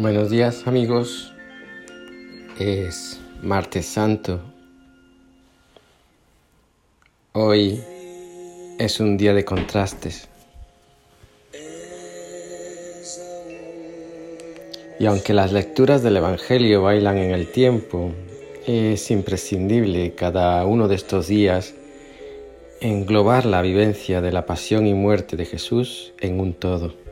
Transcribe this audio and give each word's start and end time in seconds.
Buenos 0.00 0.30
días 0.30 0.66
amigos, 0.66 1.30
es 2.58 3.20
martes 3.42 3.84
santo. 3.84 4.40
Hoy 7.34 7.82
es 8.78 8.98
un 8.98 9.18
día 9.18 9.34
de 9.34 9.44
contrastes. 9.44 10.26
Y 14.98 15.04
aunque 15.04 15.34
las 15.34 15.52
lecturas 15.52 16.02
del 16.02 16.16
Evangelio 16.16 16.80
bailan 16.80 17.18
en 17.18 17.32
el 17.32 17.52
tiempo, 17.52 18.10
es 18.66 19.10
imprescindible 19.10 20.14
cada 20.14 20.64
uno 20.64 20.88
de 20.88 20.94
estos 20.94 21.28
días 21.28 21.74
englobar 22.80 23.44
la 23.44 23.60
vivencia 23.60 24.22
de 24.22 24.32
la 24.32 24.46
pasión 24.46 24.86
y 24.86 24.94
muerte 24.94 25.36
de 25.36 25.44
Jesús 25.44 26.14
en 26.20 26.40
un 26.40 26.54
todo. 26.54 27.09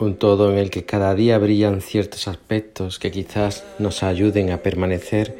Un 0.00 0.16
todo 0.16 0.50
en 0.50 0.58
el 0.58 0.70
que 0.70 0.84
cada 0.84 1.14
día 1.14 1.38
brillan 1.38 1.82
ciertos 1.82 2.26
aspectos 2.26 2.98
que 2.98 3.10
quizás 3.10 3.64
nos 3.78 4.02
ayuden 4.02 4.50
a 4.50 4.62
permanecer 4.62 5.36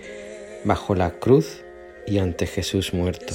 bajo 0.64 0.94
la 0.94 1.18
cruz 1.18 1.62
y 2.06 2.18
ante 2.18 2.46
Jesús 2.46 2.92
muerto. 2.92 3.34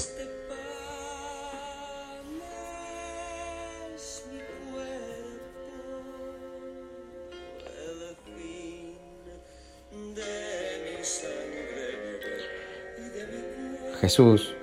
Jesús 13.95 14.53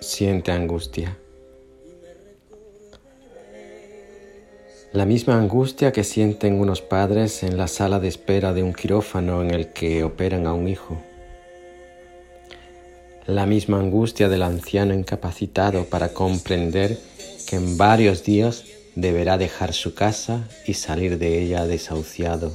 siente 0.00 0.52
angustia. 0.52 1.16
La 4.92 5.04
misma 5.04 5.38
angustia 5.38 5.92
que 5.92 6.04
sienten 6.04 6.60
unos 6.60 6.80
padres 6.80 7.42
en 7.42 7.56
la 7.56 7.68
sala 7.68 8.00
de 8.00 8.08
espera 8.08 8.52
de 8.52 8.62
un 8.62 8.72
quirófano 8.72 9.42
en 9.42 9.50
el 9.50 9.72
que 9.72 10.04
operan 10.04 10.46
a 10.46 10.54
un 10.54 10.68
hijo. 10.68 10.96
La 13.26 13.46
misma 13.46 13.78
angustia 13.78 14.28
del 14.28 14.42
anciano 14.42 14.94
incapacitado 14.94 15.84
para 15.84 16.10
comprender 16.10 16.98
que 17.48 17.56
en 17.56 17.76
varios 17.76 18.24
días 18.24 18.64
deberá 18.94 19.38
dejar 19.38 19.72
su 19.72 19.94
casa 19.94 20.48
y 20.66 20.74
salir 20.74 21.18
de 21.18 21.42
ella 21.42 21.66
desahuciado. 21.66 22.52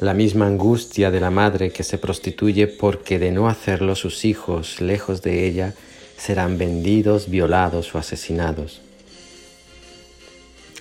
La 0.00 0.14
misma 0.14 0.46
angustia 0.46 1.10
de 1.10 1.20
la 1.20 1.30
madre 1.30 1.70
que 1.70 1.82
se 1.82 1.98
prostituye 1.98 2.68
porque 2.68 3.18
de 3.18 3.32
no 3.32 3.48
hacerlo 3.48 3.96
sus 3.96 4.24
hijos, 4.24 4.80
lejos 4.80 5.22
de 5.22 5.46
ella, 5.46 5.74
serán 6.16 6.56
vendidos, 6.56 7.28
violados 7.28 7.94
o 7.94 7.98
asesinados. 7.98 8.80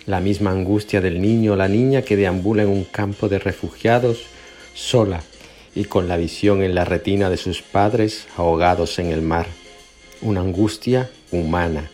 La 0.06 0.20
misma 0.20 0.52
angustia 0.52 1.02
del 1.02 1.20
niño 1.20 1.54
o 1.54 1.56
la 1.56 1.68
niña 1.68 2.04
que 2.04 2.16
deambula 2.16 2.64
en 2.64 2.70
un 2.70 2.84
campo 2.84 3.28
de 3.28 3.40
refugiados 3.40 4.20
sola 4.74 5.24
y 5.74 5.86
con 5.86 6.08
la 6.08 6.18
visión 6.18 6.62
en 6.62 6.76
la 6.76 6.86
retina 6.86 7.30
de 7.30 7.38
sus 7.38 7.62
padres 7.62 8.28
ahogados 8.38 9.00
en 9.00 9.08
el 9.08 9.22
mar. 9.22 9.48
Una 10.22 10.42
angustia 10.42 11.10
humana, 11.32 11.90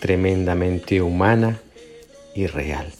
tremendamente 0.00 1.02
humana 1.02 1.60
y 2.34 2.46
real. 2.46 2.92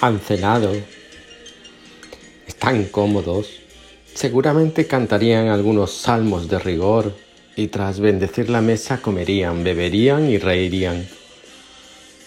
Han 0.00 0.20
cenado, 0.20 0.72
están 2.46 2.84
cómodos, 2.84 3.48
seguramente 4.14 4.86
cantarían 4.86 5.48
algunos 5.48 5.92
salmos 5.92 6.48
de 6.48 6.58
rigor 6.58 7.14
y 7.56 7.68
tras 7.68 7.98
bendecir 7.98 8.48
la 8.48 8.60
mesa 8.60 9.02
comerían, 9.02 9.64
beberían 9.64 10.30
y 10.30 10.38
reirían. 10.38 11.08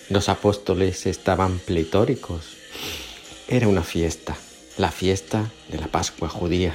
Los 0.09 0.27
apóstoles 0.27 1.05
estaban 1.05 1.59
pletóricos. 1.59 2.57
Era 3.47 3.69
una 3.69 3.83
fiesta, 3.83 4.35
la 4.77 4.91
fiesta 4.91 5.50
de 5.69 5.77
la 5.77 5.88
Pascua 5.88 6.27
judía. 6.27 6.74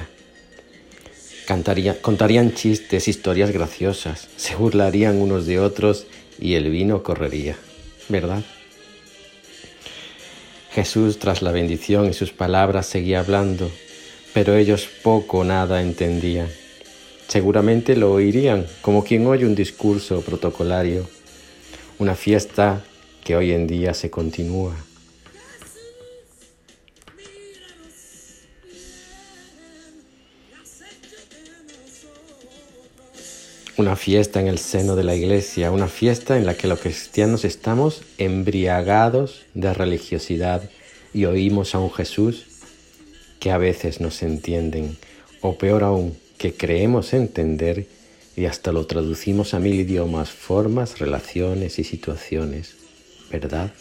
Cantaría, 1.45 2.01
contarían 2.01 2.53
chistes, 2.55 3.07
historias 3.07 3.51
graciosas, 3.51 4.27
se 4.35 4.55
burlarían 4.55 5.21
unos 5.21 5.45
de 5.45 5.59
otros 5.59 6.07
y 6.39 6.55
el 6.55 6.69
vino 6.71 7.03
correría, 7.03 7.55
¿verdad? 8.09 8.43
Jesús, 10.77 11.17
tras 11.17 11.41
la 11.41 11.51
bendición 11.51 12.07
y 12.07 12.13
sus 12.13 12.31
palabras, 12.33 12.85
seguía 12.85 13.21
hablando, 13.21 13.71
pero 14.31 14.55
ellos 14.55 14.87
poco 15.01 15.39
o 15.39 15.43
nada 15.43 15.81
entendían. 15.81 16.49
Seguramente 17.27 17.95
lo 17.95 18.11
oirían 18.11 18.67
como 18.83 19.03
quien 19.03 19.25
oye 19.25 19.47
un 19.47 19.55
discurso 19.55 20.21
protocolario, 20.21 21.09
una 21.97 22.13
fiesta 22.13 22.83
que 23.23 23.35
hoy 23.35 23.53
en 23.53 23.65
día 23.65 23.95
se 23.95 24.11
continúa. 24.11 24.75
Una 33.77 33.95
fiesta 33.95 34.39
en 34.39 34.47
el 34.47 34.57
seno 34.57 34.95
de 34.95 35.03
la 35.03 35.15
iglesia, 35.15 35.71
una 35.71 35.87
fiesta 35.87 36.35
en 36.35 36.47
la 36.47 36.57
que 36.57 36.67
los 36.67 36.79
cristianos 36.79 37.45
estamos 37.45 38.01
embriagados 38.17 39.45
de 39.53 39.71
religiosidad 39.71 40.67
y 41.13 41.25
oímos 41.25 41.75
a 41.75 41.79
un 41.79 41.91
Jesús 41.91 42.47
que 43.39 43.51
a 43.51 43.59
veces 43.59 44.01
nos 44.01 44.23
entienden, 44.23 44.97
o 45.41 45.59
peor 45.59 45.83
aún, 45.83 46.17
que 46.39 46.53
creemos 46.53 47.13
entender 47.13 47.85
y 48.35 48.45
hasta 48.45 48.71
lo 48.71 48.87
traducimos 48.87 49.53
a 49.53 49.59
mil 49.59 49.75
idiomas, 49.75 50.31
formas, 50.31 50.97
relaciones 50.97 51.77
y 51.77 51.83
situaciones, 51.83 52.75
¿verdad? 53.31 53.71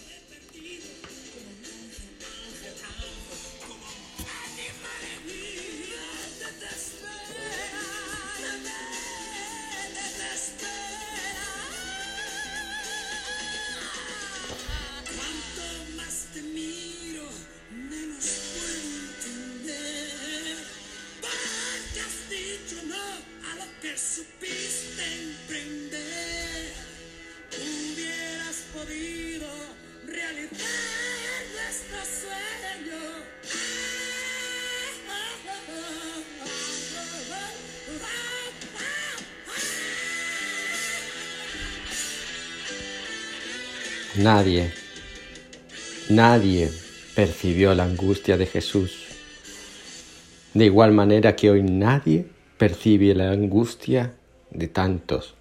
Nadie, 44.19 44.73
nadie 46.09 46.71
percibió 47.15 47.75
la 47.75 47.85
angustia 47.85 48.39
de 48.39 48.47
Jesús. 48.47 49.05
De 50.55 50.65
igual 50.65 50.93
manera 50.93 51.37
que 51.37 51.51
hoy 51.51 51.63
nadie 51.63 52.25
percibe 52.57 53.15
la 53.15 53.31
angustia 53.31 54.15
de 54.51 54.69
tantos. 54.69 55.35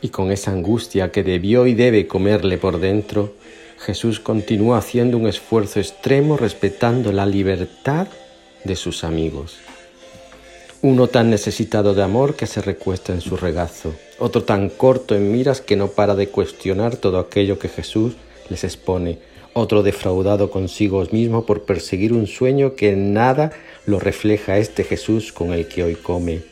Y 0.00 0.08
con 0.08 0.32
esa 0.32 0.50
angustia 0.50 1.12
que 1.12 1.22
debió 1.22 1.68
y 1.68 1.74
debe 1.74 2.08
comerle 2.08 2.58
por 2.58 2.80
dentro, 2.80 3.34
Jesús 3.78 4.18
continuó 4.18 4.74
haciendo 4.74 5.16
un 5.16 5.28
esfuerzo 5.28 5.78
extremo 5.78 6.36
respetando 6.36 7.12
la 7.12 7.24
libertad 7.24 8.08
de 8.64 8.74
sus 8.74 9.04
amigos. 9.04 9.58
Uno 10.82 11.08
tan 11.08 11.30
necesitado 11.30 11.94
de 11.94 12.02
amor 12.02 12.36
que 12.36 12.46
se 12.46 12.60
recuesta 12.60 13.12
en 13.12 13.20
su 13.20 13.36
regazo, 13.36 13.94
otro 14.18 14.44
tan 14.44 14.68
corto 14.68 15.14
en 15.14 15.32
miras 15.32 15.60
que 15.60 15.74
no 15.74 15.88
para 15.88 16.14
de 16.14 16.28
cuestionar 16.28 16.96
todo 16.96 17.18
aquello 17.18 17.58
que 17.58 17.68
Jesús 17.68 18.14
les 18.50 18.62
expone, 18.62 19.18
otro 19.54 19.82
defraudado 19.82 20.50
consigo 20.50 21.02
mismo 21.12 21.46
por 21.46 21.62
perseguir 21.62 22.12
un 22.12 22.26
sueño 22.26 22.74
que 22.74 22.90
en 22.90 23.14
nada 23.14 23.52
lo 23.86 23.98
refleja 23.98 24.58
este 24.58 24.84
Jesús 24.84 25.32
con 25.32 25.54
el 25.54 25.66
que 25.66 25.82
hoy 25.82 25.94
come. 25.94 26.42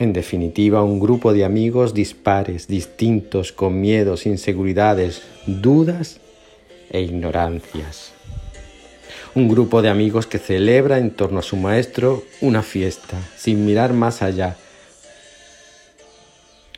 En 0.00 0.12
definitiva, 0.12 0.82
un 0.82 0.98
grupo 0.98 1.32
de 1.32 1.44
amigos 1.44 1.94
dispares, 1.94 2.66
distintos, 2.66 3.52
con 3.52 3.80
miedos, 3.80 4.26
inseguridades, 4.26 5.22
dudas 5.46 6.18
e 6.90 7.02
ignorancias. 7.02 8.11
Un 9.34 9.48
grupo 9.48 9.80
de 9.80 9.88
amigos 9.88 10.26
que 10.26 10.38
celebra 10.38 10.98
en 10.98 11.10
torno 11.10 11.38
a 11.38 11.42
su 11.42 11.56
maestro 11.56 12.22
una 12.40 12.62
fiesta, 12.62 13.18
sin 13.36 13.64
mirar 13.64 13.92
más 13.92 14.22
allá. 14.22 14.56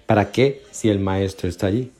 ¿Para 0.06 0.30
qué 0.30 0.62
si 0.70 0.88
el 0.88 1.00
maestro 1.00 1.48
está 1.48 1.66
allí? 1.66 1.90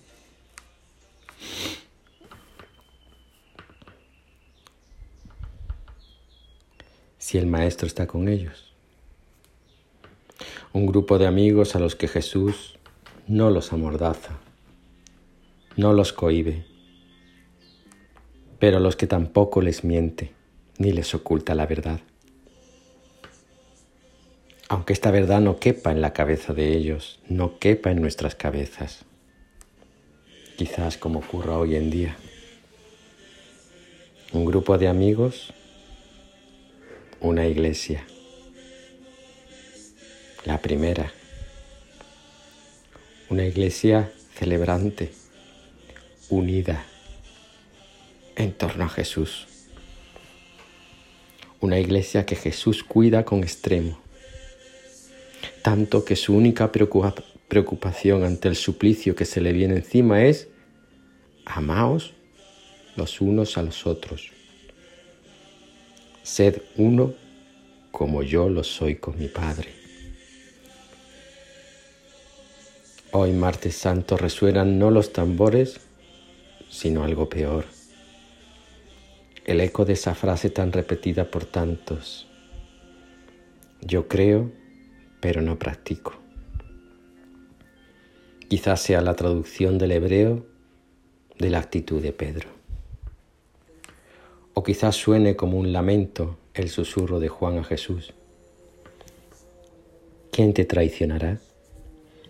Si 7.19 7.39
el 7.39 7.47
maestro 7.47 7.87
está 7.87 8.07
con 8.07 8.29
ellos 8.29 8.75
un 10.75 10.87
grupo 10.87 11.19
de 11.19 11.27
amigos 11.29 11.77
a 11.77 11.79
los 11.79 11.95
que 11.95 12.09
Jesús 12.09 12.75
no 13.29 13.49
los 13.49 13.73
amordaza, 13.73 14.41
no 15.77 15.93
los 15.93 16.13
cohibe, 16.13 16.67
pero 18.59 18.79
a 18.79 18.81
los 18.81 18.97
que 18.97 19.07
tampoco 19.07 19.63
les 19.63 19.85
miente 19.85 20.33
ni 20.79 20.93
les 20.93 21.15
oculta 21.15 21.55
la 21.55 21.67
verdad. 21.67 22.01
Aunque 24.69 24.93
esta 24.93 25.11
verdad 25.11 25.41
no 25.41 25.59
quepa 25.59 25.93
en 25.93 26.01
la 26.01 26.13
cabeza 26.13 26.53
de 26.53 26.77
ellos, 26.77 27.21
no 27.29 27.59
quepa 27.59 27.91
en 27.91 28.01
nuestras 28.01 28.35
cabezas, 28.35 29.05
quizás 30.57 30.97
como 30.97 31.21
ocurra 31.21 31.59
hoy 31.59 31.77
en 31.77 31.91
día. 31.91 32.17
Un 34.33 34.45
grupo 34.45 34.79
de 34.79 34.89
amigos, 34.89 35.53
una 37.21 37.47
iglesia 37.47 38.05
la 40.45 40.61
primera, 40.61 41.11
una 43.31 43.47
iglesia 43.47 44.13
celebrante, 44.35 45.13
unida 46.29 46.85
en 48.37 48.53
torno 48.53 48.85
a 48.85 48.89
Jesús. 48.91 49.47
Una 51.65 51.81
iglesia 51.81 52.27
que 52.27 52.37
Jesús 52.37 52.85
cuida 52.85 53.25
con 53.25 53.43
extremo, 53.43 53.99
tanto 55.63 56.05
que 56.05 56.15
su 56.15 56.37
única 56.37 56.71
preocupación 56.71 58.23
ante 58.23 58.49
el 58.49 58.55
suplicio 58.55 59.17
que 59.17 59.25
se 59.25 59.41
le 59.41 59.55
viene 59.55 59.77
encima 59.77 60.25
es, 60.25 60.49
amaos 61.47 62.13
los 62.97 63.23
unos 63.23 63.57
a 63.57 63.63
los 63.63 63.87
otros. 63.87 64.31
Sed 66.23 66.61
uno 66.77 67.15
como 67.91 68.23
yo 68.23 68.51
lo 68.51 68.63
soy 68.63 68.97
con 68.97 69.19
mi 69.19 69.29
Padre. 69.29 69.71
Hoy, 73.13 73.33
martes 73.33 73.75
santo, 73.75 74.19
resuenan 74.19 74.79
no 74.79 74.91
los 74.91 75.15
tambores, 75.15 75.81
sino 76.69 77.05
algo 77.05 77.31
peor. 77.31 77.65
El 79.45 79.61
eco 79.61 79.85
de 79.85 79.93
esa 79.93 80.15
frase 80.15 80.51
tan 80.51 80.73
repetida 80.73 81.31
por 81.31 81.45
tantos. 81.45 82.27
Yo 83.81 84.09
creo, 84.09 84.51
pero 85.21 85.43
no 85.43 85.59
practico. 85.59 86.15
Quizás 88.49 88.81
sea 88.81 89.01
la 89.01 89.15
traducción 89.15 89.79
del 89.79 89.93
hebreo 89.93 90.47
de 91.39 91.51
la 91.51 91.59
actitud 91.59 92.03
de 92.03 92.13
Pedro. 92.13 92.49
O 94.55 94.63
quizás 94.63 94.97
suene 94.97 95.37
como 95.37 95.59
un 95.59 95.73
lamento 95.73 96.39
el 96.55 96.69
susurro 96.69 97.21
de 97.21 97.29
Juan 97.29 97.59
a 97.59 97.65
Jesús. 97.65 98.15
¿Quién 100.31 100.55
te 100.55 100.65
traicionará? 100.65 101.39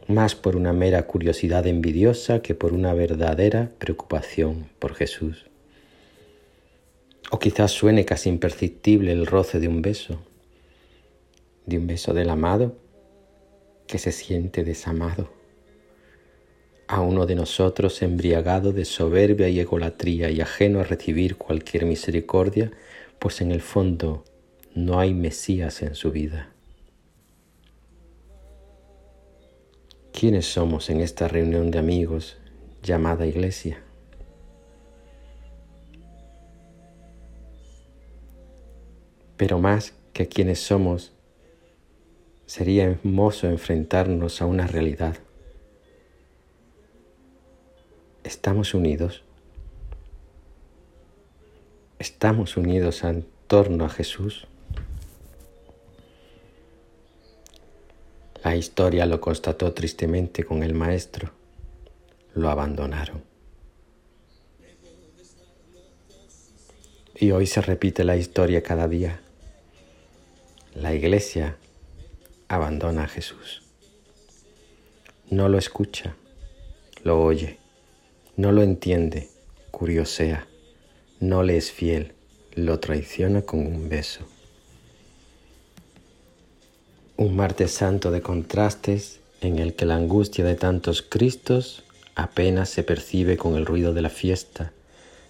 más 0.07 0.35
por 0.35 0.57
una 0.57 0.73
mera 0.73 1.07
curiosidad 1.07 1.67
envidiosa 1.67 2.43
que 2.43 2.55
por 2.55 2.73
una 2.73 2.93
verdadera 2.93 3.71
preocupación 3.79 4.69
por 4.79 4.95
Jesús. 4.95 5.47
Quizás 7.45 7.73
suene 7.73 8.07
casi 8.07 8.31
imperceptible 8.31 9.13
el 9.13 9.27
roce 9.27 9.61
de 9.61 9.69
un 9.69 9.83
beso, 9.83 10.19
de 11.67 11.77
un 11.77 11.87
beso 11.87 12.15
del 12.15 12.31
amado 12.31 12.79
que 13.87 13.99
se 13.99 14.13
siente 14.13 14.65
desamado, 14.65 15.29
a 16.89 17.03
uno 17.03 17.27
de 17.27 17.35
nosotros 17.35 18.01
embriagado 18.01 18.73
de 18.73 18.87
soberbia 18.87 19.51
y 19.51 19.61
egolatría 19.61 20.31
y 20.31 20.41
ajeno 20.41 20.81
a 20.81 20.85
recibir 20.85 21.37
cualquier 21.37 21.85
misericordia, 21.85 22.73
pues 23.19 23.43
en 23.43 23.53
el 23.53 23.61
fondo 23.61 24.25
no 24.75 24.99
hay 24.99 25.13
Mesías 25.13 25.83
en 25.83 25.95
su 25.95 26.13
vida. 26.13 26.51
¿Quiénes 30.19 30.47
somos 30.47 30.89
en 30.89 31.03
esta 31.03 31.29
reunión 31.29 31.71
de 31.71 31.79
amigos 31.79 32.39
llamada 32.83 33.27
iglesia? 33.27 33.85
Pero 39.37 39.59
más 39.59 39.95
que 40.13 40.29
quienes 40.29 40.61
somos, 40.61 41.13
sería 42.47 42.85
hermoso 42.85 43.49
enfrentarnos 43.49 44.41
a 44.41 44.47
una 44.47 44.67
realidad. 44.67 45.17
¿Estamos 48.23 48.75
unidos? 48.75 49.23
¿Estamos 51.99 52.57
unidos 52.57 53.03
en 53.05 53.27
torno 53.47 53.85
a 53.85 53.89
Jesús? 53.89 54.47
La 58.45 58.57
historia 58.57 59.07
lo 59.07 59.21
constató 59.21 59.73
tristemente 59.73 60.45
con 60.45 60.63
el 60.63 60.75
maestro. 60.75 61.31
Lo 62.35 62.51
abandonaron. 62.51 63.25
Y 67.17 67.31
hoy 67.31 67.47
se 67.47 67.63
repite 67.63 68.05
la 68.05 68.17
historia 68.17 68.63
cada 68.63 68.87
día. 68.87 69.24
La 70.75 70.93
iglesia 70.93 71.57
abandona 72.49 73.05
a 73.05 73.07
Jesús. 73.07 73.63
No 75.31 75.49
lo 75.49 75.57
escucha, 75.57 76.17
lo 77.05 77.23
oye, 77.23 77.59
no 78.37 78.51
lo 78.51 78.61
entiende, 78.65 79.29
curiosea, 79.71 80.49
no 81.21 81.45
le 81.45 81.59
es 81.59 81.71
fiel, 81.71 82.13
lo 82.57 82.81
traiciona 82.81 83.43
con 83.43 83.61
un 83.61 83.89
beso. 83.89 84.27
Un 87.19 87.37
martes 87.37 87.71
santo 87.71 88.11
de 88.11 88.21
contrastes 88.21 89.21
en 89.43 89.61
el 89.61 89.75
que 89.75 89.87
la 89.87 89.95
angustia 89.95 90.45
de 90.45 90.57
tantos 90.57 91.03
Cristos 91.03 91.85
apenas 92.17 92.69
se 92.69 92.83
percibe 92.83 93.37
con 93.37 93.55
el 93.55 93.65
ruido 93.65 93.95
de 93.95 94.03
la 94.03 94.11
fiesta, 94.11 94.73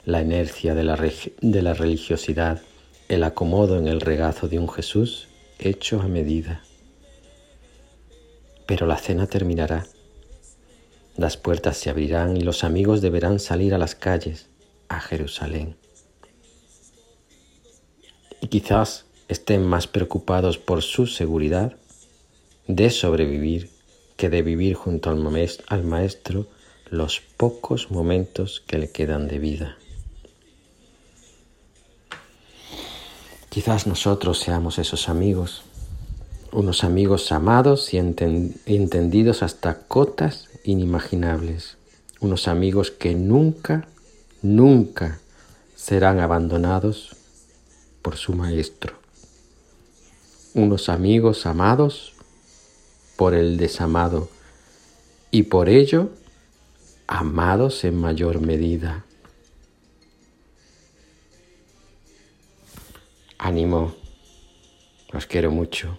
la 0.06 0.22
inercia 0.22 0.74
de 0.74 0.84
la, 0.84 0.96
de 0.96 1.62
la 1.62 1.74
religiosidad, 1.74 2.62
el 3.10 3.22
acomodo 3.24 3.76
en 3.76 3.88
el 3.88 4.00
regazo 4.00 4.48
de 4.48 4.58
un 4.58 4.70
Jesús 4.70 5.28
hecho 5.58 6.00
a 6.00 6.08
medida. 6.08 6.62
Pero 8.66 8.86
la 8.86 8.96
cena 8.96 9.26
terminará, 9.26 9.86
las 11.16 11.36
puertas 11.36 11.76
se 11.76 11.90
abrirán 11.90 12.36
y 12.36 12.40
los 12.40 12.64
amigos 12.64 13.00
deberán 13.00 13.38
salir 13.38 13.74
a 13.74 13.78
las 13.78 13.94
calles, 13.94 14.48
a 14.88 15.00
Jerusalén. 15.00 15.76
Y 18.40 18.48
quizás 18.48 19.06
estén 19.28 19.64
más 19.64 19.86
preocupados 19.86 20.58
por 20.58 20.82
su 20.82 21.06
seguridad 21.06 21.76
de 22.66 22.90
sobrevivir 22.90 23.70
que 24.16 24.28
de 24.28 24.42
vivir 24.42 24.74
junto 24.74 25.10
al, 25.10 25.84
maestro 25.84 26.46
los 26.90 27.20
pocos 27.20 27.90
momentos 27.90 28.62
que 28.66 28.78
le 28.78 28.90
quedan 28.90 29.28
de 29.28 29.38
vida. 29.38 29.78
Quizás 33.54 33.86
nosotros 33.86 34.40
seamos 34.40 34.80
esos 34.80 35.08
amigos, 35.08 35.62
unos 36.50 36.82
amigos 36.82 37.30
amados 37.30 37.94
y 37.94 37.98
entendidos 37.98 39.44
hasta 39.44 39.78
cotas 39.78 40.48
inimaginables, 40.64 41.76
unos 42.18 42.48
amigos 42.48 42.90
que 42.90 43.14
nunca, 43.14 43.86
nunca 44.42 45.20
serán 45.76 46.18
abandonados 46.18 47.14
por 48.02 48.16
su 48.16 48.34
maestro 48.34 49.04
unos 50.54 50.88
amigos 50.88 51.46
amados 51.46 52.12
por 53.16 53.34
el 53.34 53.56
desamado 53.56 54.28
y 55.30 55.44
por 55.44 55.68
ello 55.68 56.10
amados 57.08 57.84
en 57.84 58.00
mayor 58.00 58.40
medida. 58.40 59.04
Ánimo, 63.44 63.92
los 65.12 65.26
quiero 65.26 65.50
mucho. 65.50 65.98